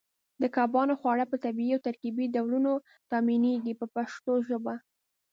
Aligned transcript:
د 0.41 0.43
کبانو 0.55 0.93
خواړه 0.99 1.25
په 1.31 1.37
طبیعي 1.45 1.71
او 1.75 1.85
ترکیبي 1.87 2.25
ډولونو 2.35 2.71
تامینېږي 3.11 3.73
په 3.79 3.85
پښتو 3.95 4.33
ژبه. 4.47 4.75